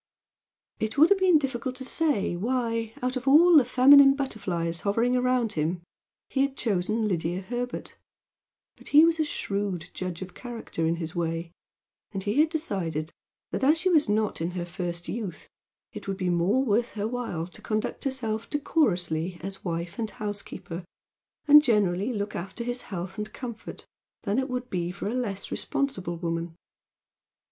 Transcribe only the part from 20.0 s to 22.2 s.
housekeeper, and generally